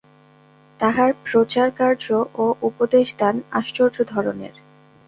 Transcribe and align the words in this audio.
তাঁহার 0.79 1.11
প্রচারকার্য 1.25 2.05
ও 2.35 2.45
উপদেশদান 2.61 3.35
আশ্চর্য 3.51 3.97
ধরনের। 4.05 4.53